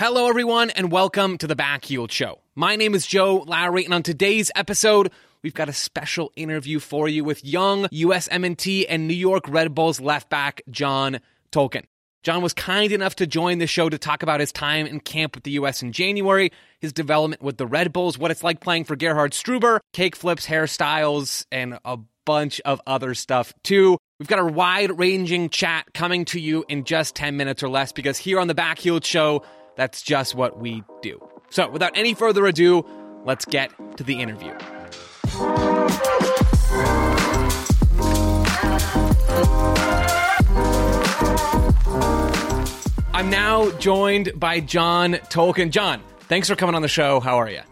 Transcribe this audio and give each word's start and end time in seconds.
Hello, 0.00 0.28
everyone, 0.28 0.70
and 0.70 0.90
welcome 0.90 1.36
to 1.36 1.46
the 1.46 1.54
Backheeled 1.54 2.10
Show. 2.10 2.40
My 2.54 2.74
name 2.74 2.94
is 2.94 3.06
Joe 3.06 3.44
Lowery, 3.46 3.84
and 3.84 3.92
on 3.92 4.02
today's 4.02 4.50
episode, 4.54 5.12
we've 5.42 5.52
got 5.52 5.68
a 5.68 5.74
special 5.74 6.32
interview 6.36 6.78
for 6.78 7.06
you 7.06 7.22
with 7.22 7.44
young 7.44 7.84
USMNT 7.84 8.86
and 8.88 9.06
New 9.06 9.12
York 9.12 9.46
Red 9.46 9.74
Bulls 9.74 10.00
left 10.00 10.30
back 10.30 10.62
John 10.70 11.20
Tolkin. 11.52 11.84
John 12.22 12.40
was 12.40 12.54
kind 12.54 12.92
enough 12.92 13.16
to 13.16 13.26
join 13.26 13.58
the 13.58 13.66
show 13.66 13.90
to 13.90 13.98
talk 13.98 14.22
about 14.22 14.40
his 14.40 14.52
time 14.52 14.86
in 14.86 15.00
camp 15.00 15.34
with 15.34 15.44
the 15.44 15.50
U.S. 15.50 15.82
in 15.82 15.92
January, 15.92 16.50
his 16.78 16.94
development 16.94 17.42
with 17.42 17.58
the 17.58 17.66
Red 17.66 17.92
Bulls, 17.92 18.16
what 18.16 18.30
it's 18.30 18.42
like 18.42 18.60
playing 18.60 18.84
for 18.84 18.96
Gerhard 18.96 19.32
Struber, 19.32 19.80
cake 19.92 20.16
flips, 20.16 20.46
hairstyles, 20.46 21.44
and 21.52 21.78
a 21.84 21.98
bunch 22.24 22.62
of 22.64 22.80
other 22.86 23.12
stuff 23.12 23.52
too. 23.62 23.98
We've 24.20 24.28
got 24.28 24.38
a 24.38 24.44
wide 24.44 24.98
ranging 24.98 25.48
chat 25.48 25.94
coming 25.94 26.26
to 26.26 26.38
you 26.38 26.62
in 26.68 26.84
just 26.84 27.14
10 27.14 27.38
minutes 27.38 27.62
or 27.62 27.70
less 27.70 27.90
because 27.90 28.18
here 28.18 28.38
on 28.38 28.48
the 28.48 28.54
Backheeled 28.54 29.06
Show, 29.06 29.42
that's 29.76 30.02
just 30.02 30.34
what 30.34 30.60
we 30.60 30.84
do. 31.00 31.26
So, 31.48 31.70
without 31.70 31.96
any 31.96 32.12
further 32.12 32.44
ado, 32.44 32.84
let's 33.24 33.46
get 33.46 33.72
to 33.96 34.04
the 34.04 34.20
interview. 34.20 34.52
I'm 43.14 43.30
now 43.30 43.70
joined 43.78 44.32
by 44.36 44.60
John 44.60 45.14
Tolkin. 45.14 45.70
John, 45.70 46.02
thanks 46.28 46.46
for 46.46 46.56
coming 46.56 46.74
on 46.74 46.82
the 46.82 46.88
show. 46.88 47.20
How 47.20 47.38
are 47.40 47.48
you? 47.48 47.62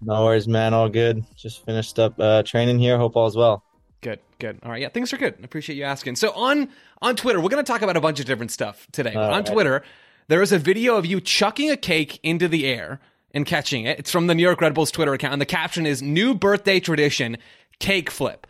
No 0.00 0.24
worries, 0.24 0.48
man. 0.48 0.72
All 0.72 0.88
good. 0.88 1.22
Just 1.36 1.66
finished 1.66 1.98
up 1.98 2.18
uh, 2.18 2.44
training 2.44 2.78
here. 2.78 2.96
Hope 2.96 3.14
all's 3.14 3.36
well. 3.36 3.62
Good, 4.00 4.20
good. 4.38 4.60
All 4.62 4.70
right, 4.70 4.80
yeah, 4.80 4.88
things 4.90 5.12
are 5.12 5.16
good. 5.16 5.34
I 5.40 5.44
appreciate 5.44 5.76
you 5.76 5.84
asking. 5.84 6.16
So 6.16 6.30
on 6.32 6.68
on 7.02 7.16
Twitter, 7.16 7.40
we're 7.40 7.48
going 7.48 7.64
to 7.64 7.70
talk 7.70 7.82
about 7.82 7.96
a 7.96 8.00
bunch 8.00 8.20
of 8.20 8.26
different 8.26 8.52
stuff 8.52 8.86
today. 8.92 9.14
on 9.14 9.30
right. 9.30 9.46
Twitter, 9.46 9.82
there 10.28 10.40
is 10.42 10.52
a 10.52 10.58
video 10.58 10.96
of 10.96 11.04
you 11.06 11.20
chucking 11.20 11.70
a 11.70 11.76
cake 11.76 12.20
into 12.22 12.46
the 12.48 12.66
air 12.66 13.00
and 13.34 13.44
catching 13.44 13.84
it. 13.84 13.98
It's 13.98 14.10
from 14.12 14.26
the 14.28 14.34
New 14.34 14.42
York 14.42 14.60
Red 14.60 14.74
Bulls 14.74 14.90
Twitter 14.92 15.12
account, 15.14 15.32
and 15.32 15.42
the 15.42 15.46
caption 15.46 15.84
is 15.84 16.00
"New 16.00 16.34
birthday 16.34 16.78
tradition: 16.80 17.38
cake 17.80 18.10
flip." 18.10 18.46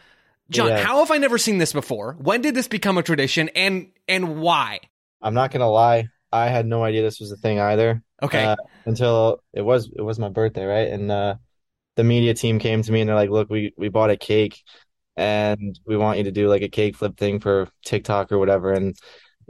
John, 0.51 0.69
Yeah. 0.69 0.83
how 0.83 0.99
have 1.01 1.11
I 1.11 1.19
never 1.19 1.37
seen 1.39 1.59
this 1.59 1.73
before? 1.73 2.15
When 2.19 2.41
did 2.41 2.55
this 2.55 2.69
become 2.69 2.99
a 2.99 3.03
tradition, 3.03 3.49
and 3.55 3.89
and 4.07 4.41
why? 4.41 4.81
I'm 5.23 5.35
not 5.35 5.51
gonna 5.51 5.71
lie. 5.71 6.09
I 6.31 6.49
had 6.49 6.67
no 6.67 6.85
idea 6.85 7.03
this 7.03 7.21
was 7.21 7.33
a 7.33 7.37
thing 7.37 7.59
either. 7.59 8.03
Okay, 8.23 8.45
Uh, 8.45 8.57
until 8.85 9.43
it 9.55 9.63
was 9.63 9.91
it 9.97 10.03
was 10.03 10.19
my 10.19 10.29
birthday, 10.29 10.65
right? 10.67 10.89
And 10.89 11.11
uh, 11.11 11.37
the 11.97 12.05
media 12.05 12.35
team 12.35 12.59
came 12.59 12.83
to 12.83 12.93
me 12.93 13.01
and 13.01 13.09
they're 13.09 13.17
like, 13.17 13.31
"Look, 13.31 13.49
we 13.49 13.73
we 13.79 13.89
bought 13.89 14.11
a 14.11 14.17
cake, 14.17 14.63
and 15.19 15.79
we 15.87 15.97
want 15.97 16.19
you 16.19 16.25
to 16.25 16.31
do 16.33 16.49
like 16.49 16.63
a 16.63 16.69
cake 16.69 16.97
flip 16.97 17.17
thing 17.17 17.41
for 17.41 17.69
TikTok 17.85 18.33
or 18.33 18.39
whatever." 18.39 18.73
And 18.73 18.97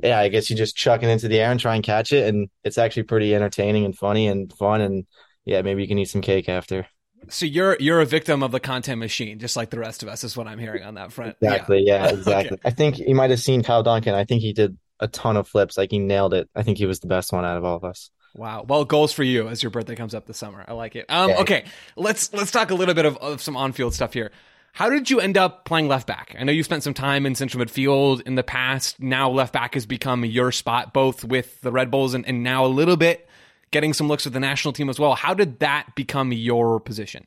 yeah, 0.02 0.18
I 0.18 0.28
guess 0.28 0.48
you 0.50 0.56
just 0.56 0.76
chuck 0.76 1.02
it 1.02 1.08
into 1.08 1.28
the 1.28 1.38
air 1.40 1.50
and 1.50 1.60
try 1.60 1.74
and 1.74 1.84
catch 1.84 2.12
it, 2.12 2.26
and 2.28 2.48
it's 2.64 2.78
actually 2.78 3.02
pretty 3.04 3.34
entertaining 3.34 3.84
and 3.84 3.96
funny 3.96 4.26
and 4.28 4.52
fun. 4.52 4.80
And 4.80 5.06
yeah, 5.44 5.62
maybe 5.62 5.82
you 5.82 5.88
can 5.88 5.98
eat 5.98 6.06
some 6.08 6.20
cake 6.20 6.48
after. 6.48 6.86
so 7.28 7.46
you're 7.46 7.76
you're 7.80 8.00
a 8.00 8.06
victim 8.06 8.42
of 8.42 8.52
the 8.52 8.60
content 8.60 8.98
machine, 9.00 9.38
just 9.38 9.56
like 9.56 9.70
the 9.70 9.78
rest 9.78 10.02
of 10.02 10.08
us. 10.08 10.24
Is 10.24 10.36
what 10.36 10.46
I'm 10.46 10.58
hearing 10.58 10.82
on 10.84 10.94
that 10.94 11.12
front. 11.12 11.36
Yeah. 11.40 11.52
Exactly. 11.54 11.82
Yeah, 11.86 12.06
Okay. 12.08 12.14
exactly. 12.16 12.58
I 12.64 12.70
think 12.70 12.98
you 12.98 13.14
might 13.14 13.30
have 13.30 13.40
seen 13.40 13.62
Kyle 13.62 13.82
Duncan. 13.82 14.14
I 14.14 14.24
think 14.24 14.40
he 14.42 14.52
did 14.52 14.76
a 15.00 15.08
ton 15.08 15.36
of 15.36 15.46
flips. 15.48 15.76
Like 15.76 15.90
he 15.90 15.98
nailed 15.98 16.34
it. 16.34 16.48
I 16.54 16.62
think 16.62 16.78
he 16.78 16.86
was 16.86 17.00
the 17.00 17.06
best 17.08 17.32
one 17.32 17.44
out 17.44 17.56
of 17.56 17.64
all 17.64 17.76
of 17.76 17.84
us. 17.84 18.10
Wow. 18.34 18.64
Well, 18.68 18.84
goals 18.84 19.12
for 19.12 19.22
you 19.24 19.48
as 19.48 19.62
your 19.62 19.70
birthday 19.70 19.96
comes 19.96 20.14
up 20.14 20.26
this 20.26 20.36
summer. 20.38 20.64
I 20.68 20.74
like 20.74 20.94
it. 20.96 21.06
Um, 21.08 21.30
Yeah. 21.30 21.38
okay, 21.40 21.64
let's 21.96 22.32
let's 22.32 22.50
talk 22.52 22.70
a 22.70 22.74
little 22.74 22.94
bit 22.94 23.04
of, 23.06 23.16
of 23.16 23.40
some 23.42 23.56
on-field 23.56 23.94
stuff 23.94 24.12
here. 24.12 24.30
How 24.72 24.88
did 24.90 25.10
you 25.10 25.20
end 25.20 25.36
up 25.36 25.64
playing 25.64 25.88
left 25.88 26.06
back? 26.06 26.36
I 26.38 26.44
know 26.44 26.52
you 26.52 26.62
spent 26.62 26.82
some 26.82 26.94
time 26.94 27.26
in 27.26 27.34
central 27.34 27.64
midfield 27.64 28.20
in 28.22 28.36
the 28.36 28.42
past. 28.44 29.00
Now 29.00 29.28
left 29.28 29.52
back 29.52 29.74
has 29.74 29.86
become 29.86 30.24
your 30.24 30.52
spot, 30.52 30.92
both 30.92 31.24
with 31.24 31.60
the 31.62 31.72
Red 31.72 31.90
Bulls 31.90 32.14
and, 32.14 32.26
and 32.26 32.42
now 32.42 32.64
a 32.64 32.68
little 32.68 32.96
bit 32.96 33.28
getting 33.70 33.92
some 33.92 34.08
looks 34.08 34.24
with 34.24 34.34
the 34.34 34.40
national 34.40 34.72
team 34.72 34.88
as 34.88 34.98
well. 34.98 35.14
How 35.14 35.34
did 35.34 35.58
that 35.60 35.94
become 35.94 36.32
your 36.32 36.80
position? 36.80 37.26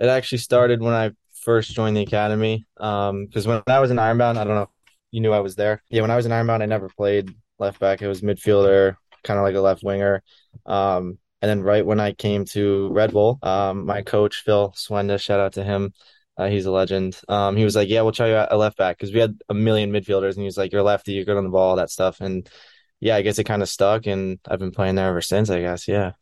It 0.00 0.06
actually 0.06 0.38
started 0.38 0.80
when 0.80 0.94
I 0.94 1.10
first 1.42 1.74
joined 1.74 1.96
the 1.96 2.02
academy. 2.02 2.66
Um, 2.78 3.26
because 3.26 3.46
when 3.46 3.62
I 3.66 3.80
was 3.80 3.90
in 3.90 3.98
Ironbound, 3.98 4.38
I 4.38 4.44
don't 4.44 4.54
know 4.54 4.62
if 4.62 4.68
you 5.10 5.20
knew 5.20 5.32
I 5.32 5.40
was 5.40 5.56
there. 5.56 5.82
Yeah, 5.90 6.02
when 6.02 6.10
I 6.10 6.16
was 6.16 6.26
in 6.26 6.32
Ironbound, 6.32 6.62
I 6.62 6.66
never 6.66 6.88
played 6.88 7.34
left 7.58 7.80
back. 7.80 8.02
It 8.02 8.08
was 8.08 8.22
midfielder, 8.22 8.96
kind 9.24 9.38
of 9.38 9.44
like 9.44 9.54
a 9.54 9.60
left 9.60 9.82
winger. 9.82 10.22
Um, 10.66 11.18
and 11.40 11.48
then 11.48 11.62
right 11.62 11.84
when 11.84 12.00
I 12.00 12.12
came 12.12 12.44
to 12.46 12.88
Red 12.92 13.12
Bull, 13.12 13.38
um, 13.42 13.86
my 13.86 14.02
coach 14.02 14.42
Phil 14.44 14.72
Swenda, 14.76 15.18
shout 15.18 15.40
out 15.40 15.54
to 15.54 15.64
him. 15.64 15.92
Uh, 16.36 16.48
he's 16.48 16.66
a 16.66 16.72
legend. 16.72 17.20
Um, 17.28 17.56
he 17.56 17.64
was 17.64 17.76
like, 17.76 17.88
"Yeah, 17.88 18.02
we'll 18.02 18.12
try 18.12 18.28
you 18.28 18.36
out 18.36 18.52
a 18.52 18.56
left 18.56 18.76
back," 18.76 18.96
because 18.98 19.12
we 19.12 19.20
had 19.20 19.38
a 19.48 19.54
million 19.54 19.92
midfielders, 19.92 20.30
and 20.30 20.38
he 20.40 20.44
was 20.44 20.56
like, 20.56 20.72
"You're 20.72 20.82
lefty, 20.82 21.12
you're 21.12 21.24
good 21.24 21.36
on 21.36 21.44
the 21.44 21.50
ball, 21.50 21.70
all 21.70 21.76
that 21.76 21.90
stuff." 21.90 22.20
And 22.20 22.48
yeah, 23.00 23.16
I 23.16 23.22
guess 23.22 23.38
it 23.38 23.44
kind 23.44 23.62
of 23.62 23.68
stuck, 23.68 24.06
and 24.06 24.38
I've 24.48 24.58
been 24.58 24.70
playing 24.70 24.94
there 24.94 25.08
ever 25.08 25.20
since. 25.20 25.50
I 25.50 25.60
guess, 25.60 25.88
yeah. 25.88 26.12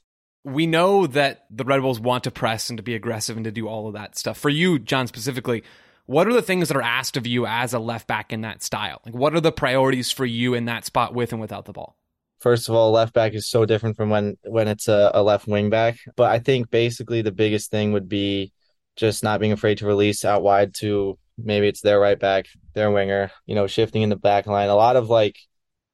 We 0.42 0.66
know 0.66 1.06
that 1.08 1.44
the 1.50 1.64
Red 1.64 1.82
Bulls 1.82 2.00
want 2.00 2.24
to 2.24 2.30
press 2.30 2.70
and 2.70 2.78
to 2.78 2.82
be 2.82 2.94
aggressive 2.94 3.36
and 3.36 3.44
to 3.44 3.52
do 3.52 3.68
all 3.68 3.86
of 3.86 3.92
that 3.92 4.16
stuff. 4.16 4.38
For 4.38 4.48
you, 4.48 4.78
John, 4.78 5.06
specifically, 5.06 5.62
what 6.06 6.26
are 6.26 6.32
the 6.32 6.42
things 6.42 6.68
that 6.68 6.76
are 6.76 6.82
asked 6.82 7.16
of 7.16 7.26
you 7.26 7.46
as 7.46 7.72
a 7.72 7.78
left 7.78 8.08
back 8.08 8.32
in 8.32 8.40
that 8.40 8.62
style? 8.62 9.00
Like, 9.04 9.14
what 9.14 9.34
are 9.34 9.40
the 9.40 9.52
priorities 9.52 10.10
for 10.10 10.24
you 10.24 10.54
in 10.54 10.64
that 10.64 10.84
spot 10.84 11.14
with 11.14 11.32
and 11.32 11.40
without 11.40 11.66
the 11.66 11.72
ball? 11.72 11.94
First 12.40 12.68
of 12.68 12.74
all, 12.74 12.90
left 12.90 13.12
back 13.12 13.34
is 13.34 13.46
so 13.46 13.66
different 13.66 13.96
from 13.96 14.08
when 14.08 14.38
when 14.42 14.66
it's 14.66 14.88
a, 14.88 15.10
a 15.14 15.22
left 15.22 15.46
wing 15.46 15.68
back. 15.68 15.98
But 16.16 16.30
I 16.30 16.38
think 16.38 16.70
basically 16.70 17.20
the 17.20 17.30
biggest 17.30 17.70
thing 17.70 17.92
would 17.92 18.08
be 18.08 18.52
just 19.00 19.24
not 19.24 19.40
being 19.40 19.52
afraid 19.52 19.78
to 19.78 19.86
release 19.86 20.24
out 20.24 20.42
wide 20.42 20.74
to 20.74 21.18
maybe 21.38 21.66
it's 21.66 21.80
their 21.80 21.98
right 21.98 22.20
back, 22.20 22.46
their 22.74 22.90
winger, 22.90 23.30
you 23.46 23.54
know, 23.54 23.66
shifting 23.66 24.02
in 24.02 24.10
the 24.10 24.16
back 24.16 24.46
line. 24.46 24.68
A 24.68 24.74
lot 24.74 24.96
of 24.96 25.08
like 25.08 25.38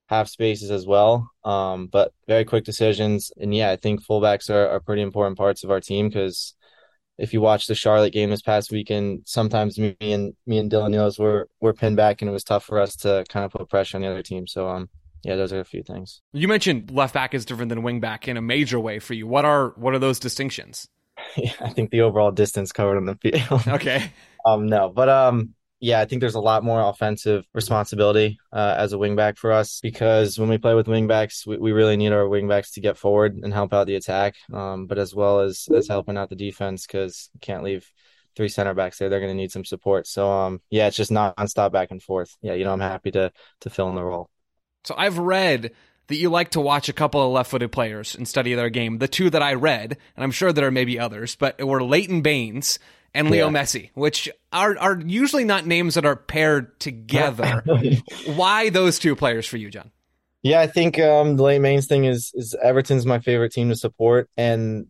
half 0.09 0.29
spaces 0.29 0.71
as 0.71 0.87
well. 0.87 1.31
Um, 1.45 1.87
but 1.87 2.13
very 2.27 2.45
quick 2.45 2.65
decisions. 2.65 3.31
And 3.39 3.55
yeah, 3.55 3.71
I 3.71 3.77
think 3.77 4.05
fullbacks 4.05 4.51
are, 4.51 4.69
are 4.69 4.81
pretty 4.81 5.03
important 5.03 5.39
parts 5.39 5.63
of 5.65 5.71
our 5.71 5.81
team 5.81 6.09
because 6.09 6.55
if 7.17 7.33
you 7.33 7.41
watch 7.41 7.67
the 7.67 7.75
Charlotte 7.75 8.13
game 8.13 8.31
this 8.31 8.43
past 8.43 8.73
weekend, 8.73 9.23
sometimes 9.25 9.79
me 9.79 9.97
and 10.01 10.35
me 10.47 10.59
and 10.59 10.71
Dylan 10.71 10.91
Nealis 10.91 11.19
were 11.19 11.49
were 11.61 11.73
pinned 11.73 11.97
back 11.97 12.21
and 12.21 12.29
it 12.29 12.33
was 12.33 12.45
tough 12.45 12.65
for 12.65 12.81
us 12.81 12.97
to 12.97 13.25
kind 13.29 13.45
of 13.45 13.53
put 13.53 13.71
pressure 13.71 13.97
on 13.97 14.03
the 14.03 14.09
other 14.09 14.23
team. 14.23 14.47
So 14.47 14.69
um 14.69 14.89
yeah, 15.23 15.35
those 15.35 15.53
are 15.53 15.61
a 15.61 15.65
few 15.65 15.83
things. 15.83 16.21
You 16.33 16.47
mentioned 16.47 16.91
left 16.91 17.15
back 17.15 17.35
is 17.35 17.45
different 17.45 17.71
than 17.71 17.83
wing 17.83 18.01
back 18.01 18.29
in 18.29 18.37
a 18.37 18.43
major 18.43 18.79
way 18.79 18.99
for 18.99 19.15
you. 19.15 19.27
What 19.27 19.45
are 19.45 19.71
what 19.77 19.95
are 19.95 19.99
those 19.99 20.19
distinctions? 20.19 20.89
Yeah, 21.37 21.53
I 21.61 21.71
think 21.71 21.91
the 21.91 22.03
overall 22.03 22.31
distance 22.31 22.73
covered 22.73 22.97
on 22.97 23.05
the 23.07 23.17
field. 23.17 23.63
Okay. 23.69 24.11
um, 24.45 24.67
no, 24.67 24.89
but 24.91 25.09
um, 25.09 25.55
yeah, 25.81 26.01
I 26.01 26.07
think 26.07 26.21
there's 26.21 26.35
a 26.35 26.41
lot 26.41 26.65
more 26.65 26.81
offensive 26.81 27.45
responsibility 27.55 28.39
uh, 28.53 28.75
as 28.79 28.93
a 28.93 28.97
wingback 28.97 29.37
for 29.39 29.53
us 29.53 29.81
because 29.83 30.39
when 30.39 30.49
we 30.49 30.59
play 30.59 30.75
with 30.75 30.87
wingbacks, 30.87 31.47
we, 31.47 31.59
we 31.59 31.73
really 31.73 31.97
need 31.97 32.13
our 32.13 32.25
wingbacks 32.25 32.73
to 32.75 32.81
get 32.81 32.97
forward 32.97 33.37
and 33.37 33.53
help 33.53 33.75
out 33.75 33.87
the 33.87 33.97
attack, 33.97 34.35
um, 34.53 34.87
but 34.87 34.99
as 34.99 35.15
well 35.15 35.41
as 35.41 35.69
as 35.75 35.89
helping 35.89 36.17
out 36.17 36.31
the 36.31 36.37
defense 36.37 36.87
because 36.87 37.31
you 37.35 37.41
can't 37.41 37.65
leave 37.65 37.91
three 38.37 38.49
center 38.49 38.75
backs 38.75 38.99
there. 38.99 39.09
They're 39.09 39.21
going 39.21 39.33
to 39.33 39.37
need 39.37 39.53
some 39.53 39.65
support. 39.65 40.07
So 40.07 40.31
um, 40.31 40.61
yeah, 40.71 40.87
it's 40.87 40.97
just 40.97 41.11
nonstop 41.11 41.73
back 41.73 41.91
and 41.91 42.03
forth. 42.03 42.35
Yeah, 42.43 42.55
you 42.55 42.65
know, 42.65 42.73
I'm 42.73 42.81
happy 42.81 43.11
to 43.13 43.33
to 43.61 43.71
fill 43.71 43.89
in 43.89 43.95
the 43.95 44.05
role. 44.05 44.31
So 44.85 44.95
I've 44.97 45.19
read 45.19 45.73
that 46.09 46.17
you 46.17 46.31
like 46.31 46.51
to 46.51 46.61
watch 46.61 46.89
a 46.89 46.93
couple 46.93 47.21
of 47.25 47.33
left-footed 47.33 47.73
players 47.73 48.15
and 48.15 48.27
study 48.29 48.55
their 48.55 48.71
game. 48.71 48.99
The 48.99 49.09
two 49.09 49.31
that 49.31 49.43
I 49.43 49.55
read, 49.55 49.97
and 50.17 50.25
I'm 50.25 50.31
sure 50.31 50.53
there 50.53 50.67
are 50.67 50.71
maybe 50.71 50.99
others, 50.99 51.37
but 51.37 51.61
were 51.65 51.83
Leighton 51.83 52.23
Baines 52.23 52.79
and 53.15 53.31
Leo 53.31 53.49
Yeah. 53.49 53.51
Messi, 53.51 53.91
which 53.95 54.29
are 54.53 54.77
are 54.79 55.01
usually 55.05 55.45
not 55.45 55.67
names 55.67 55.95
that 55.95 56.05
are 56.07 56.17
paired 56.17 56.79
together. 56.81 57.65
Why 58.27 58.71
those 58.71 58.99
two 58.99 59.17
players 59.17 59.47
for 59.47 59.57
you, 59.57 59.71
John? 59.71 59.91
Yeah, 60.43 60.61
I 60.61 60.67
think 60.69 60.99
um, 61.01 61.37
the 61.37 61.43
Leighton 61.43 61.63
Baines 61.63 61.87
thing 61.87 62.05
is 62.05 62.31
is 62.35 62.55
Everton's 62.63 63.07
my 63.07 63.19
favorite 63.19 63.53
team 63.53 63.69
to 63.71 63.77
support, 63.77 64.31
and 64.37 64.87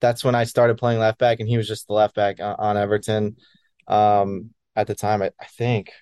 that's 0.00 0.24
when 0.24 0.34
I 0.34 0.44
started 0.44 0.78
playing 0.78 1.00
left 1.00 1.18
back, 1.18 1.40
and 1.40 1.48
he 1.48 1.56
was 1.56 1.68
just 1.68 1.86
the 1.88 1.94
left 1.94 2.14
back 2.14 2.40
on, 2.40 2.56
on 2.58 2.76
Everton. 2.76 3.36
Um, 3.88 4.50
at 4.76 4.86
the 4.86 4.94
time, 4.94 5.22
I, 5.22 5.30
I 5.40 5.46
think, 5.46 5.92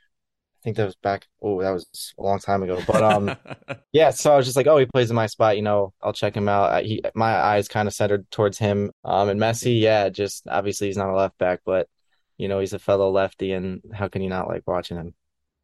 I 0.60 0.62
think 0.62 0.76
that 0.76 0.84
was 0.84 0.96
back. 0.96 1.26
Oh, 1.40 1.62
that 1.62 1.70
was 1.70 2.12
a 2.18 2.22
long 2.22 2.38
time 2.38 2.62
ago. 2.62 2.82
But 2.86 3.02
um, 3.02 3.34
yeah, 3.92 4.10
so 4.10 4.32
I 4.32 4.36
was 4.36 4.44
just 4.44 4.58
like, 4.58 4.66
oh, 4.66 4.76
he 4.76 4.84
plays 4.84 5.08
in 5.08 5.16
my 5.16 5.26
spot. 5.26 5.56
You 5.56 5.62
know, 5.62 5.94
I'll 6.02 6.12
check 6.12 6.36
him 6.36 6.50
out. 6.50 6.70
I, 6.70 6.82
he, 6.82 7.02
my 7.14 7.34
eyes 7.34 7.66
kind 7.66 7.88
of 7.88 7.94
centered 7.94 8.30
towards 8.30 8.58
him. 8.58 8.90
Um, 9.02 9.30
and 9.30 9.40
Messi, 9.40 9.80
yeah, 9.80 10.10
just 10.10 10.46
obviously 10.46 10.88
he's 10.88 10.98
not 10.98 11.08
a 11.08 11.16
left 11.16 11.38
back, 11.38 11.60
but 11.64 11.88
you 12.36 12.48
know, 12.48 12.60
he's 12.60 12.74
a 12.74 12.78
fellow 12.78 13.10
lefty, 13.10 13.52
and 13.52 13.80
how 13.92 14.08
can 14.08 14.20
you 14.20 14.28
not 14.28 14.48
like 14.48 14.62
watching 14.66 14.98
him? 14.98 15.14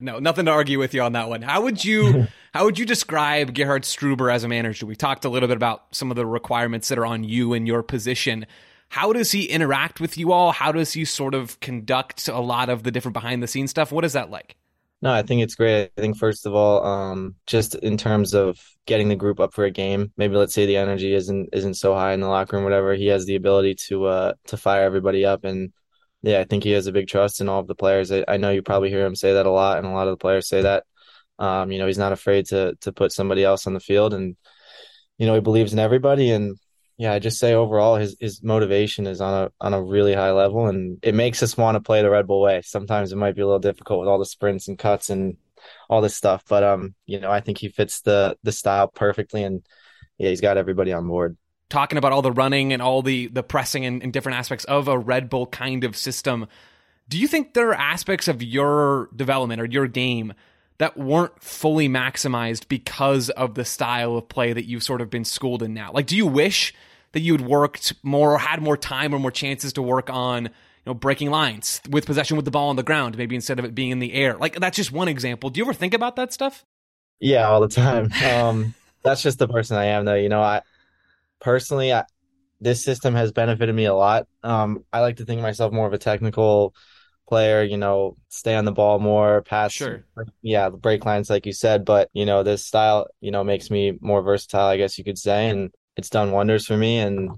No, 0.01 0.19
nothing 0.19 0.47
to 0.47 0.51
argue 0.51 0.79
with 0.79 0.95
you 0.95 1.03
on 1.03 1.13
that 1.13 1.29
one. 1.29 1.43
How 1.43 1.63
would 1.63 1.85
you 1.85 2.27
how 2.55 2.65
would 2.65 2.79
you 2.79 2.87
describe 2.87 3.55
Gerhard 3.55 3.83
Struber 3.83 4.33
as 4.33 4.45
a 4.45 4.49
manager? 4.49 4.87
We 4.87 4.97
talked 4.97 5.27
a 5.27 5.29
little 5.29 5.49
bit 5.49 5.59
about 5.59 5.95
some 5.95 6.11
of 6.11 6.17
the 6.17 6.27
requirements 6.27 6.89
that 6.89 6.99
are 6.99 7.07
on 7.07 7.23
you 7.23 7.53
and 7.53 7.67
your 7.67 7.83
position. 7.83 8.47
How 8.89 9.13
does 9.13 9.33
he 9.33 9.45
interact 9.45 10.01
with 10.01 10.17
you 10.17 10.33
all? 10.33 10.53
How 10.53 10.73
does 10.73 10.93
he 10.93 11.05
sort 11.05 11.35
of 11.35 11.59
conduct 11.61 12.29
a 12.29 12.41
lot 12.41 12.69
of 12.69 12.83
the 12.83 12.91
different 12.91 13.15
behind 13.15 13.43
the 13.43 13.49
scenes 13.49 13.71
stuff? 13.71 13.93
What 13.93 14.05
is 14.05 14.15
that 14.15 14.31
like? 14.31 14.57
No, 15.03 15.13
I 15.13 15.23
think 15.23 15.43
it's 15.43 15.55
great. 15.55 15.91
I 15.97 16.01
think 16.01 16.17
first 16.17 16.47
of 16.47 16.55
all, 16.55 16.85
um, 16.85 17.37
just 17.47 17.75
in 17.77 17.97
terms 17.99 18.33
of 18.35 18.59
getting 18.87 19.09
the 19.09 19.17
group 19.17 19.41
up 19.41 19.53
for 19.53 19.65
a 19.65 19.71
game, 19.71 20.13
maybe 20.17 20.37
let's 20.37 20.55
say 20.55 20.65
the 20.67 20.77
energy 20.79 21.13
isn't 21.15 21.51
isn't 21.53 21.75
so 21.75 21.95
high 21.95 22.13
in 22.15 22.21
the 22.21 22.29
locker 22.29 22.57
room, 22.57 22.65
whatever. 22.65 22.95
He 22.95 23.07
has 23.09 23.27
the 23.27 23.37
ability 23.37 23.75
to 23.89 24.07
uh 24.07 24.33
to 24.47 24.57
fire 24.57 24.85
everybody 24.85 25.25
up, 25.27 25.45
and 25.45 25.73
yeah, 26.23 26.41
I 26.41 26.45
think 26.45 26.65
he 26.65 26.71
has 26.73 26.87
a 26.87 26.93
big 26.93 27.09
trust 27.09 27.41
in 27.41 27.49
all 27.49 27.61
of 27.61 27.67
the 27.67 27.75
players. 27.75 28.11
I, 28.11 28.25
I 28.27 28.37
know 28.39 28.51
you 28.51 28.63
probably 28.63 28.89
hear 28.89 29.05
him 29.05 29.15
say 29.15 29.35
that 29.35 29.47
a 29.47 29.51
lot, 29.51 29.79
and 29.79 29.87
a 29.87 29.91
lot 29.91 30.09
of 30.09 30.13
the 30.13 30.17
players 30.23 30.49
say 30.49 30.63
that. 30.63 30.85
Um, 31.39 31.71
you 31.73 31.79
know, 31.79 31.87
he's 31.87 31.99
not 31.99 32.13
afraid 32.13 32.47
to 32.47 32.75
to 32.83 32.93
put 32.93 33.13
somebody 33.13 33.45
else 33.45 33.67
on 33.67 33.75
the 33.75 33.81
field, 33.81 34.15
and 34.15 34.37
you 35.19 35.27
know, 35.27 35.35
he 35.35 35.41
believes 35.41 35.73
in 35.73 35.79
everybody. 35.79 36.31
And 36.31 36.57
yeah, 36.99 37.13
I 37.13 37.19
just 37.19 37.39
say 37.39 37.53
overall, 37.53 37.97
his 37.97 38.17
his 38.19 38.43
motivation 38.43 39.07
is 39.07 39.21
on 39.21 39.45
a 39.45 39.53
on 39.61 39.75
a 39.75 39.83
really 39.83 40.15
high 40.15 40.33
level, 40.33 40.67
and 40.67 40.99
it 41.03 41.15
makes 41.15 41.43
us 41.43 41.57
want 41.57 41.77
to 41.77 41.81
play 41.81 42.03
the 42.03 42.11
Red 42.11 42.27
Bull 42.27 42.41
way. 42.41 42.63
Sometimes 42.65 43.13
it 43.13 43.17
might 43.17 43.35
be 43.35 43.43
a 43.43 43.47
little 43.47 43.59
difficult 43.59 44.01
with 44.01 44.09
all 44.09 44.19
the 44.19 44.25
sprints 44.25 44.69
and 44.69 44.79
cuts 44.79 45.11
and 45.11 45.37
all 45.91 46.01
this 46.01 46.17
stuff, 46.17 46.43
but 46.49 46.63
um, 46.63 46.95
you 47.05 47.21
know, 47.21 47.31
I 47.31 47.41
think 47.41 47.59
he 47.59 47.69
fits 47.69 48.01
the 48.01 48.37
the 48.43 48.53
style 48.53 48.89
perfectly, 48.89 49.43
and 49.43 49.63
yeah, 50.17 50.31
he's 50.31 50.41
got 50.41 50.57
everybody 50.57 50.93
on 50.93 51.07
board 51.07 51.37
talking 51.69 51.99
about 51.99 52.13
all 52.13 52.23
the 52.23 52.33
running 52.33 52.73
and 52.73 52.81
all 52.81 53.03
the 53.03 53.27
the 53.29 53.43
pressing 53.43 53.85
and, 53.85 54.03
and, 54.03 54.13
different 54.13 54.39
aspects 54.39 54.65
of 54.67 54.89
a 54.89 54.99
Red 54.99 55.29
Bull 55.29 55.47
kind 55.47 55.85
of 55.85 55.97
system. 55.97 56.47
Do 57.09 57.19
you 57.19 57.29
think 57.29 57.55
there 57.55 57.71
are 57.71 57.75
aspects 57.75 58.29
of 58.29 58.43
your 58.43 59.11
development 59.15 59.61
or 59.61 59.67
your 59.67 59.87
game 59.87 60.33
that 60.79 60.97
weren't 60.97 61.43
fully 61.43 61.89
maximized 61.89 62.69
because 62.69 63.31
of 63.31 63.55
the 63.55 63.65
style 63.65 64.17
of 64.17 64.29
play 64.29 64.53
that 64.53 64.67
you've 64.67 64.83
sort 64.83 65.01
of 65.01 65.11
been 65.11 65.25
schooled 65.25 65.63
in 65.63 65.75
now? 65.75 65.91
Like, 65.93 66.07
do 66.07 66.17
you 66.17 66.27
wish 66.27 66.75
that 67.13 67.21
you 67.21 67.33
had 67.33 67.47
worked 67.47 67.95
more 68.03 68.35
or 68.35 68.39
had 68.39 68.61
more 68.61 68.77
time 68.77 69.15
or 69.15 69.19
more 69.19 69.31
chances 69.31 69.73
to 69.75 69.83
work 69.83 70.11
on, 70.11 70.45
you 70.45 70.51
know, 70.85 70.95
breaking 70.95 71.31
lines 71.31 71.81
with 71.89 72.05
possession 72.05 72.37
with 72.37 72.45
the 72.45 72.51
ball 72.51 72.69
on 72.69 72.77
the 72.77 72.83
ground, 72.83 73.17
maybe 73.17 73.35
instead 73.35 73.59
of 73.59 73.65
it 73.65 73.75
being 73.75 73.91
in 73.91 74.01
the 74.01 74.13
air? 74.13 74.37
Like, 74.37 74.61
that's 74.61 74.77
just 74.77 74.93
one 74.93 75.09
example. 75.09 75.51
Do 75.51 75.59
you 75.59 75.65
ever 75.65 75.73
think 75.73 75.95
about 75.95 76.17
that 76.17 76.33
stuff? 76.33 76.65
Yeah, 77.19 77.49
all 77.49 77.61
the 77.61 77.69
time. 77.69 78.13
Um, 78.25 78.75
that's 79.03 79.23
just 79.23 79.39
the 79.39 79.49
person 79.49 79.77
I 79.77 79.87
am, 79.87 80.05
though. 80.05 80.15
You 80.15 80.29
know, 80.29 80.43
I 80.43 80.61
personally, 81.41 81.93
I, 81.93 82.05
this 82.61 82.85
system 82.85 83.15
has 83.15 83.33
benefited 83.33 83.75
me 83.75 83.87
a 83.87 83.95
lot. 83.95 84.27
Um, 84.43 84.85
I 84.93 85.01
like 85.01 85.17
to 85.17 85.25
think 85.25 85.41
myself 85.41 85.73
more 85.73 85.87
of 85.87 85.93
a 85.93 85.99
technical 85.99 86.75
player, 87.29 87.63
you 87.63 87.77
know, 87.77 88.17
stay 88.29 88.55
on 88.55 88.65
the 88.65 88.73
ball 88.73 88.99
more, 88.99 89.43
pass. 89.43 89.73
Sure. 89.73 90.05
Yeah, 90.43 90.69
break 90.71 91.05
lines, 91.05 91.29
like 91.29 91.47
you 91.47 91.53
said. 91.53 91.85
But, 91.85 92.09
you 92.13 92.27
know, 92.27 92.43
this 92.43 92.65
style, 92.65 93.09
you 93.21 93.31
know, 93.31 93.45
makes 93.45 93.71
me 93.71 93.99
more 94.01 94.23
versatile, 94.23 94.67
I 94.67 94.77
guess 94.77 94.99
you 94.99 95.05
could 95.05 95.19
say. 95.19 95.49
And 95.49 95.73
it's 95.97 96.11
done 96.11 96.33
wonders 96.33 96.67
for 96.67 96.77
me. 96.77 96.99
And 96.99 97.31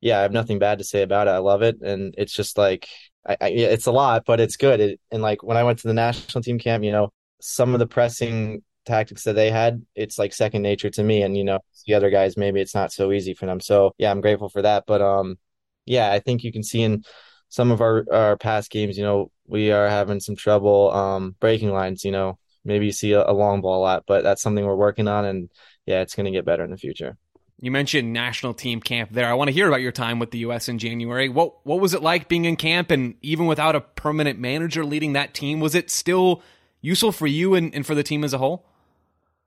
yeah, 0.00 0.18
I 0.18 0.22
have 0.22 0.32
nothing 0.32 0.58
bad 0.58 0.78
to 0.78 0.84
say 0.84 1.02
about 1.02 1.28
it. 1.28 1.30
I 1.32 1.38
love 1.38 1.62
it. 1.62 1.80
And 1.80 2.14
it's 2.18 2.32
just 2.32 2.56
like, 2.56 2.88
I, 3.26 3.36
I 3.40 3.48
it's 3.48 3.86
a 3.86 3.92
lot, 3.92 4.24
but 4.24 4.40
it's 4.40 4.56
good. 4.56 4.80
It, 4.80 5.00
and 5.10 5.22
like 5.22 5.42
when 5.42 5.56
I 5.56 5.64
went 5.64 5.80
to 5.80 5.88
the 5.88 5.94
national 5.94 6.42
team 6.42 6.58
camp, 6.58 6.84
you 6.84 6.92
know, 6.92 7.12
some 7.40 7.72
of 7.72 7.78
the 7.78 7.86
pressing 7.86 8.62
tactics 8.84 9.24
that 9.24 9.34
they 9.34 9.50
had, 9.50 9.84
it's 9.94 10.18
like 10.18 10.32
second 10.32 10.62
nature 10.62 10.90
to 10.90 11.02
me. 11.02 11.22
And, 11.22 11.36
you 11.36 11.44
know, 11.44 11.60
the 11.86 11.94
other 11.94 12.10
guys, 12.10 12.36
maybe 12.36 12.60
it's 12.60 12.74
not 12.74 12.92
so 12.92 13.12
easy 13.12 13.34
for 13.34 13.46
them. 13.46 13.60
So 13.60 13.92
yeah, 13.98 14.10
I'm 14.10 14.20
grateful 14.20 14.48
for 14.48 14.62
that. 14.62 14.84
But, 14.86 15.02
um, 15.02 15.38
yeah, 15.86 16.12
I 16.12 16.20
think 16.20 16.44
you 16.44 16.52
can 16.52 16.62
see 16.62 16.82
in 16.82 17.04
some 17.52 17.70
of 17.70 17.82
our, 17.82 18.06
our 18.10 18.38
past 18.38 18.70
games, 18.70 18.96
you 18.96 19.04
know, 19.04 19.30
we 19.46 19.72
are 19.72 19.86
having 19.86 20.20
some 20.20 20.34
trouble 20.34 20.90
um, 20.90 21.36
breaking 21.38 21.70
lines. 21.70 22.02
You 22.02 22.10
know, 22.10 22.38
maybe 22.64 22.86
you 22.86 22.92
see 22.92 23.12
a, 23.12 23.28
a 23.28 23.34
long 23.34 23.60
ball 23.60 23.78
a 23.78 23.82
lot, 23.82 24.04
but 24.06 24.22
that's 24.22 24.40
something 24.40 24.64
we're 24.64 24.74
working 24.74 25.06
on, 25.06 25.26
and 25.26 25.50
yeah, 25.84 26.00
it's 26.00 26.14
going 26.14 26.24
to 26.24 26.32
get 26.32 26.46
better 26.46 26.64
in 26.64 26.70
the 26.70 26.78
future. 26.78 27.18
You 27.60 27.70
mentioned 27.70 28.10
national 28.10 28.54
team 28.54 28.80
camp 28.80 29.10
there. 29.12 29.26
I 29.26 29.34
want 29.34 29.48
to 29.48 29.52
hear 29.52 29.68
about 29.68 29.82
your 29.82 29.92
time 29.92 30.18
with 30.18 30.30
the 30.30 30.38
U.S. 30.38 30.66
in 30.70 30.78
January. 30.78 31.28
What 31.28 31.54
what 31.66 31.78
was 31.78 31.92
it 31.92 32.02
like 32.02 32.26
being 32.26 32.46
in 32.46 32.56
camp, 32.56 32.90
and 32.90 33.16
even 33.20 33.44
without 33.44 33.76
a 33.76 33.82
permanent 33.82 34.38
manager 34.38 34.82
leading 34.82 35.12
that 35.12 35.34
team, 35.34 35.60
was 35.60 35.74
it 35.74 35.90
still 35.90 36.42
useful 36.80 37.12
for 37.12 37.26
you 37.26 37.54
and, 37.54 37.74
and 37.74 37.84
for 37.84 37.94
the 37.94 38.02
team 38.02 38.24
as 38.24 38.32
a 38.32 38.38
whole? 38.38 38.64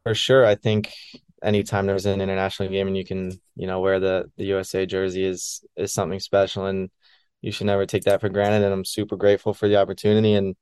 For 0.03 0.13
sure, 0.13 0.45
I 0.45 0.53
think 0.53 0.93
anytime 1.41 1.87
there's 1.87 2.05
an 2.05 2.21
international 2.21 2.69
game 2.69 2.85
and 2.85 2.95
you 2.95 3.03
can 3.03 3.31
you 3.55 3.65
know 3.65 3.79
wear 3.79 3.99
the 3.99 4.25
the 4.37 4.45
USA 4.45 4.85
jersey 4.85 5.25
is 5.25 5.65
is 5.75 5.91
something 5.91 6.19
special, 6.19 6.67
and 6.67 6.91
you 7.45 7.51
should 7.51 7.67
never 7.67 7.85
take 7.85 8.05
that 8.05 8.21
for 8.21 8.29
granted. 8.29 8.63
And 8.63 8.73
I'm 8.73 8.85
super 8.85 9.15
grateful 9.15 9.53
for 9.53 9.67
the 9.67 9.75
opportunity. 9.77 10.33
And 10.33 10.55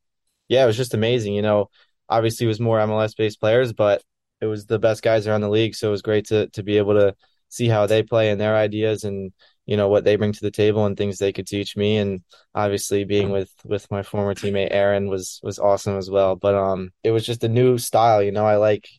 yeah, 0.49 0.63
it 0.63 0.67
was 0.67 0.75
just 0.77 0.93
amazing. 0.93 1.33
You 1.33 1.41
know, 1.41 1.69
obviously 2.09 2.45
it 2.45 2.49
was 2.49 2.59
more 2.59 2.79
MLS 2.79 3.15
based 3.15 3.39
players, 3.39 3.71
but 3.71 4.03
it 4.41 4.47
was 4.47 4.65
the 4.65 4.79
best 4.79 5.01
guys 5.01 5.25
around 5.25 5.41
the 5.41 5.49
league. 5.49 5.75
So 5.75 5.87
it 5.87 5.91
was 5.91 6.01
great 6.01 6.25
to 6.27 6.49
to 6.49 6.61
be 6.61 6.77
able 6.77 6.95
to 6.95 7.15
see 7.47 7.69
how 7.69 7.87
they 7.87 8.03
play 8.03 8.31
and 8.31 8.41
their 8.41 8.55
ideas 8.55 9.05
and 9.05 9.31
you 9.65 9.77
know 9.77 9.87
what 9.87 10.03
they 10.03 10.17
bring 10.17 10.33
to 10.33 10.41
the 10.41 10.51
table 10.51 10.85
and 10.85 10.97
things 10.97 11.19
they 11.19 11.31
could 11.31 11.47
teach 11.47 11.77
me 11.77 11.97
and 11.97 12.21
obviously 12.55 13.05
being 13.05 13.29
with 13.29 13.51
with 13.63 13.89
my 13.91 14.01
former 14.03 14.33
teammate 14.33 14.69
Aaron 14.71 15.07
was 15.07 15.39
was 15.43 15.59
awesome 15.59 15.95
as 15.97 16.09
well 16.09 16.35
but 16.35 16.55
um 16.55 16.91
it 17.03 17.11
was 17.11 17.25
just 17.25 17.43
a 17.43 17.47
new 17.49 17.77
style 17.77 18.23
you 18.23 18.31
know 18.31 18.45
I 18.45 18.55
like 18.55 18.89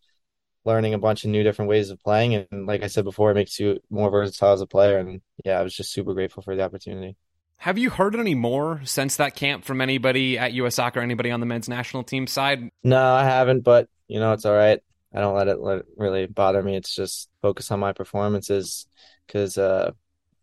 learning 0.65 0.95
a 0.95 0.99
bunch 0.99 1.25
of 1.25 1.31
new 1.31 1.43
different 1.43 1.69
ways 1.69 1.91
of 1.91 2.01
playing 2.01 2.35
and 2.37 2.67
like 2.67 2.85
I 2.85 2.87
said 2.87 3.05
before 3.05 3.33
it 3.33 3.35
makes 3.35 3.59
you 3.59 3.81
more 3.91 4.11
versatile 4.11 4.53
as 4.53 4.61
a 4.61 4.67
player 4.69 4.99
and 4.99 5.21
yeah 5.45 5.59
I 5.59 5.63
was 5.63 5.75
just 5.75 5.93
super 5.93 6.15
grateful 6.15 6.43
for 6.43 6.55
the 6.57 6.63
opportunity 6.63 7.17
have 7.65 7.79
you 7.79 7.89
heard 7.89 8.15
any 8.15 8.35
more 8.35 8.83
since 8.85 9.17
that 9.17 9.35
camp 9.35 9.65
from 9.65 9.81
anybody 9.81 10.37
at 10.37 10.53
US 10.53 10.75
Soccer, 10.75 11.01
anybody 11.01 11.31
on 11.31 11.41
the 11.41 11.47
men's 11.47 11.67
national 11.67 12.05
team 12.05 12.27
side? 12.27 12.71
No, 12.83 13.03
I 13.03 13.25
haven't, 13.25 13.63
but 13.63 13.89
you 14.07 14.21
know, 14.21 14.35
it's 14.35 14.45
all 14.45 14.55
right. 14.55 14.81
I 15.15 15.21
don't 15.21 15.35
let 15.35 15.49
it, 15.49 15.59
let 15.61 15.79
it 15.79 15.87
really 15.97 16.27
bother 16.27 16.63
me. 16.63 16.77
It's 16.77 16.95
just 16.95 17.31
focus 17.41 17.71
on 17.71 17.81
my 17.81 17.95
performances 17.95 18.87
because, 19.27 19.57
uh, 19.57 19.93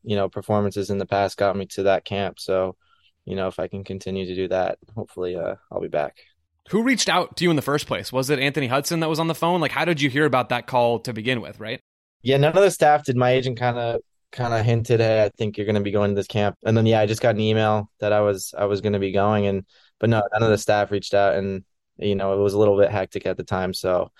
you 0.04 0.16
know, 0.16 0.30
performances 0.30 0.90
in 0.90 0.98
the 0.98 1.06
past 1.06 1.38
got 1.38 1.56
me 1.56 1.68
to 1.68 1.84
that 1.84 2.06
camp. 2.06 2.40
So, 2.40 2.76
you 3.26 3.36
know, 3.36 3.48
if 3.48 3.60
I 3.60 3.68
can 3.68 3.84
continue 3.84 4.26
to 4.26 4.34
do 4.34 4.48
that, 4.48 4.80
hopefully 4.96 5.36
uh, 5.36 5.58
I'll 5.72 5.80
be 5.80 5.90
back. 5.90 6.18
Who 6.70 6.82
reached 6.82 7.08
out 7.08 7.38
to 7.38 7.44
you 7.44 7.52
in 7.52 7.56
the 7.56 7.62
first 7.62 7.86
place? 7.86 8.12
Was 8.12 8.32
it 8.32 8.40
Anthony 8.40 8.66
Hudson 8.66 9.00
that 9.02 9.10
was 9.10 9.20
on 9.20 9.28
the 9.28 9.36
phone? 9.36 9.62
Like, 9.62 9.72
how 9.72 9.86
did 9.86 10.02
you 10.02 10.10
hear 10.10 10.26
about 10.26 10.50
that 10.50 10.66
call 10.66 10.98
to 11.02 11.14
begin 11.14 11.40
with, 11.40 11.60
right? 11.60 11.82
Yeah, 12.24 12.38
none 12.38 12.58
of 12.58 12.64
the 12.64 12.72
staff 12.72 13.04
did. 13.04 13.16
My 13.16 13.30
agent 13.30 13.60
kind 13.60 13.78
of 13.78 14.02
kind 14.32 14.54
of 14.54 14.66
hinted, 14.66 15.00
"Hey, 15.00 15.24
I 15.24 15.30
think 15.30 15.58
you're 15.58 15.66
going 15.66 15.76
to 15.76 15.82
be 15.82 15.92
going 15.92 16.12
to 16.12 16.16
this 16.16 16.28
camp." 16.28 16.58
And 16.64 16.76
then 16.76 16.86
yeah, 16.86 17.00
I 17.00 17.06
just 17.06 17.22
got 17.22 17.36
an 17.36 17.42
email 17.42 17.90
that 18.00 18.14
I 18.14 18.22
was 18.22 18.54
I 18.58 18.66
was 18.66 18.82
going 18.82 18.94
to 18.94 19.00
be 19.00 19.12
going, 19.12 19.48
and 19.48 19.66
but 20.00 20.10
no, 20.10 20.22
none 20.34 20.44
of 20.44 20.50
the 20.50 20.58
staff 20.58 20.92
reached 20.92 21.14
out, 21.14 21.36
and 21.36 21.64
you 21.98 22.16
know 22.16 22.34
it 22.34 22.42
was 22.42 22.54
a 22.54 22.60
little 22.60 22.78
bit 22.78 22.92
hectic 22.92 23.26
at 23.26 23.38
the 23.38 23.44
time, 23.44 23.74
so 23.74 24.12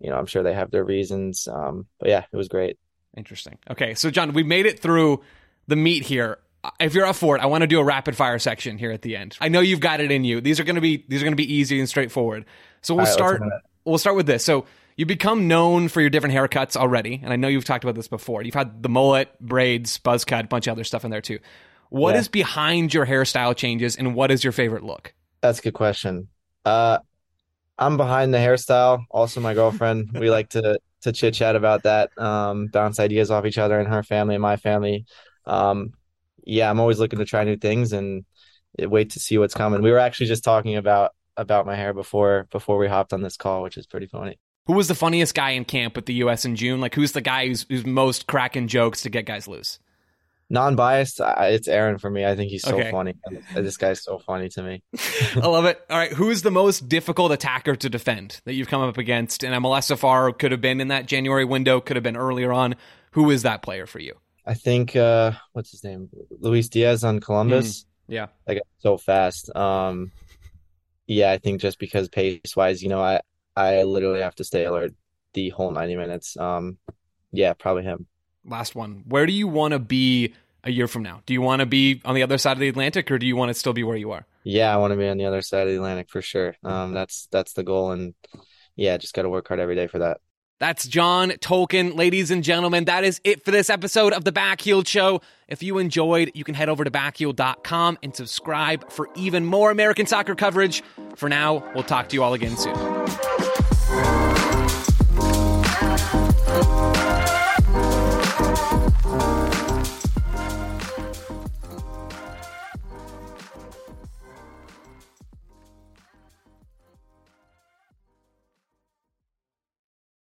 you 0.00 0.10
know 0.10 0.16
I'm 0.16 0.26
sure 0.26 0.42
they 0.42 0.54
have 0.54 0.70
their 0.70 0.84
reasons. 0.84 1.48
Um, 1.48 1.86
but 1.98 2.08
yeah, 2.08 2.24
it 2.30 2.36
was 2.36 2.48
great. 2.48 2.78
Interesting. 3.16 3.58
Okay, 3.70 3.94
so 3.94 4.10
John, 4.10 4.32
we 4.32 4.42
made 4.42 4.66
it 4.66 4.80
through 4.80 5.22
the 5.66 5.76
meat 5.76 6.04
here. 6.04 6.38
If 6.80 6.94
you're 6.94 7.06
up 7.06 7.16
for 7.16 7.36
it, 7.36 7.42
I 7.42 7.46
want 7.46 7.62
to 7.62 7.66
do 7.66 7.78
a 7.78 7.84
rapid 7.84 8.16
fire 8.16 8.38
section 8.38 8.78
here 8.78 8.90
at 8.90 9.02
the 9.02 9.16
end. 9.16 9.36
I 9.40 9.48
know 9.48 9.60
you've 9.60 9.80
got 9.80 10.00
it 10.00 10.10
in 10.10 10.24
you. 10.24 10.40
These 10.40 10.60
are 10.60 10.64
going 10.64 10.74
to 10.76 10.80
be 10.80 11.04
these 11.08 11.22
are 11.22 11.24
going 11.24 11.32
to 11.32 11.36
be 11.36 11.52
easy 11.52 11.78
and 11.78 11.88
straightforward. 11.88 12.44
So 12.82 12.94
we'll 12.94 13.04
right, 13.04 13.12
start. 13.12 13.42
We'll 13.84 13.98
start 13.98 14.16
with 14.16 14.26
this. 14.26 14.44
So 14.44 14.66
you 14.98 15.06
become 15.06 15.46
known 15.46 15.86
for 15.86 16.00
your 16.00 16.10
different 16.10 16.34
haircuts 16.34 16.76
already, 16.76 17.20
and 17.22 17.32
I 17.32 17.36
know 17.36 17.46
you've 17.46 17.64
talked 17.64 17.84
about 17.84 17.94
this 17.94 18.08
before. 18.08 18.42
You've 18.42 18.56
had 18.56 18.82
the 18.82 18.88
mullet, 18.88 19.30
braids, 19.40 19.96
buzz 19.98 20.24
cut, 20.24 20.46
a 20.46 20.48
bunch 20.48 20.66
of 20.66 20.72
other 20.72 20.82
stuff 20.82 21.04
in 21.04 21.12
there 21.12 21.20
too. 21.20 21.38
What 21.88 22.14
yeah. 22.14 22.20
is 22.20 22.26
behind 22.28 22.92
your 22.92 23.06
hairstyle 23.06 23.56
changes, 23.56 23.94
and 23.94 24.16
what 24.16 24.32
is 24.32 24.42
your 24.42 24.52
favorite 24.52 24.82
look? 24.82 25.14
That's 25.40 25.60
a 25.60 25.62
good 25.62 25.74
question. 25.74 26.26
Uh, 26.64 26.98
I'm 27.78 27.96
behind 27.96 28.34
the 28.34 28.38
hairstyle. 28.38 29.04
Also, 29.08 29.40
my 29.40 29.54
girlfriend. 29.54 30.18
we 30.18 30.30
like 30.32 30.48
to 30.50 30.80
to 31.02 31.12
chit 31.12 31.34
chat 31.34 31.54
about 31.54 31.84
that, 31.84 32.10
um, 32.18 32.66
bounce 32.66 32.98
ideas 32.98 33.30
off 33.30 33.46
each 33.46 33.56
other 33.56 33.78
and 33.78 33.88
her 33.88 34.02
family 34.02 34.34
and 34.34 34.42
my 34.42 34.56
family. 34.56 35.06
Um, 35.46 35.92
yeah, 36.42 36.68
I'm 36.68 36.80
always 36.80 36.98
looking 36.98 37.20
to 37.20 37.24
try 37.24 37.44
new 37.44 37.56
things 37.56 37.92
and 37.92 38.24
wait 38.76 39.10
to 39.10 39.20
see 39.20 39.38
what's 39.38 39.54
coming. 39.54 39.80
We 39.80 39.92
were 39.92 39.98
actually 39.98 40.26
just 40.26 40.42
talking 40.42 40.74
about 40.74 41.12
about 41.36 41.66
my 41.66 41.76
hair 41.76 41.94
before 41.94 42.48
before 42.50 42.78
we 42.78 42.88
hopped 42.88 43.12
on 43.12 43.22
this 43.22 43.36
call, 43.36 43.62
which 43.62 43.76
is 43.76 43.86
pretty 43.86 44.08
funny. 44.08 44.40
Who 44.68 44.74
was 44.74 44.86
the 44.86 44.94
funniest 44.94 45.34
guy 45.34 45.52
in 45.52 45.64
camp 45.64 45.96
with 45.96 46.04
the 46.04 46.14
U.S. 46.14 46.44
in 46.44 46.54
June? 46.54 46.78
Like, 46.78 46.94
who's 46.94 47.12
the 47.12 47.22
guy 47.22 47.46
who's, 47.46 47.64
who's 47.70 47.86
most 47.86 48.26
cracking 48.26 48.68
jokes 48.68 49.00
to 49.00 49.08
get 49.08 49.24
guys 49.24 49.48
loose? 49.48 49.78
Non-biased, 50.50 51.20
it's 51.22 51.68
Aaron 51.68 51.96
for 51.96 52.10
me. 52.10 52.26
I 52.26 52.36
think 52.36 52.50
he's 52.50 52.62
so 52.62 52.78
okay. 52.78 52.90
funny. 52.90 53.14
This 53.54 53.78
guy's 53.78 54.02
so 54.02 54.18
funny 54.18 54.50
to 54.50 54.62
me. 54.62 54.82
I 55.36 55.46
love 55.46 55.64
it. 55.64 55.80
All 55.88 55.96
right, 55.96 56.12
who 56.12 56.28
is 56.30 56.42
the 56.42 56.50
most 56.50 56.86
difficult 56.86 57.32
attacker 57.32 57.76
to 57.76 57.88
defend 57.88 58.42
that 58.44 58.54
you've 58.54 58.68
come 58.68 58.82
up 58.82 58.98
against 58.98 59.42
so 59.42 59.96
far? 59.96 60.32
Could 60.32 60.52
have 60.52 60.60
been 60.60 60.82
in 60.82 60.88
that 60.88 61.06
January 61.06 61.46
window. 61.46 61.80
Could 61.80 61.96
have 61.96 62.04
been 62.04 62.16
earlier 62.16 62.52
on. 62.52 62.76
Who 63.12 63.30
is 63.30 63.42
that 63.42 63.62
player 63.62 63.86
for 63.86 64.00
you? 64.00 64.14
I 64.46 64.52
think 64.52 64.96
uh, 64.96 65.32
what's 65.54 65.70
his 65.70 65.82
name, 65.82 66.10
Luis 66.40 66.68
Diaz 66.68 67.04
on 67.04 67.20
Columbus. 67.20 67.82
Mm, 67.82 67.86
yeah, 68.08 68.26
like 68.46 68.60
so 68.78 68.98
fast. 68.98 69.54
Um, 69.56 70.12
yeah, 71.06 71.30
I 71.30 71.38
think 71.38 71.60
just 71.60 71.78
because 71.78 72.08
pace 72.08 72.54
wise, 72.54 72.82
you 72.82 72.90
know, 72.90 73.00
I 73.02 73.20
I 73.58 73.82
literally 73.82 74.20
have 74.20 74.36
to 74.36 74.44
stay 74.44 74.64
alert 74.64 74.94
the 75.34 75.50
whole 75.50 75.70
90 75.70 75.96
minutes. 75.96 76.36
Um, 76.36 76.78
yeah, 77.32 77.52
probably 77.54 77.82
him. 77.82 78.06
Last 78.44 78.74
one. 78.74 79.02
Where 79.06 79.26
do 79.26 79.32
you 79.32 79.48
want 79.48 79.72
to 79.72 79.78
be 79.78 80.34
a 80.64 80.70
year 80.70 80.88
from 80.88 81.02
now? 81.02 81.22
Do 81.26 81.34
you 81.34 81.42
want 81.42 81.60
to 81.60 81.66
be 81.66 82.00
on 82.04 82.14
the 82.14 82.22
other 82.22 82.38
side 82.38 82.52
of 82.52 82.60
the 82.60 82.68
Atlantic 82.68 83.10
or 83.10 83.18
do 83.18 83.26
you 83.26 83.36
want 83.36 83.50
to 83.50 83.54
still 83.54 83.72
be 83.72 83.82
where 83.82 83.96
you 83.96 84.12
are? 84.12 84.26
Yeah, 84.44 84.72
I 84.72 84.78
want 84.78 84.92
to 84.92 84.96
be 84.96 85.08
on 85.08 85.18
the 85.18 85.26
other 85.26 85.42
side 85.42 85.62
of 85.62 85.68
the 85.68 85.76
Atlantic 85.76 86.08
for 86.08 86.22
sure. 86.22 86.56
Um, 86.62 86.94
that's 86.94 87.28
that's 87.30 87.52
the 87.52 87.64
goal 87.64 87.90
and 87.90 88.14
yeah, 88.76 88.96
just 88.96 89.12
got 89.12 89.22
to 89.22 89.28
work 89.28 89.48
hard 89.48 89.60
every 89.60 89.74
day 89.74 89.88
for 89.88 89.98
that. 89.98 90.20
That's 90.60 90.88
John 90.88 91.30
Tolkin. 91.30 91.96
Ladies 91.96 92.30
and 92.30 92.42
gentlemen, 92.42 92.86
that 92.86 93.04
is 93.04 93.20
it 93.22 93.44
for 93.44 93.50
this 93.50 93.70
episode 93.70 94.12
of 94.12 94.24
the 94.24 94.32
Backheeled 94.32 94.88
Show. 94.88 95.20
If 95.46 95.62
you 95.62 95.78
enjoyed, 95.78 96.32
you 96.34 96.42
can 96.42 96.54
head 96.54 96.68
over 96.68 96.82
to 96.84 96.90
backheeled.com 96.90 97.98
and 98.02 98.14
subscribe 98.14 98.90
for 98.90 99.08
even 99.14 99.44
more 99.46 99.70
American 99.70 100.06
soccer 100.06 100.34
coverage. 100.34 100.82
For 101.14 101.28
now, 101.28 101.64
we'll 101.74 101.84
talk 101.84 102.08
to 102.08 102.14
you 102.14 102.24
all 102.24 102.34
again 102.34 102.56
soon. 102.56 102.74
Thank 106.68 106.96
you 106.96 106.97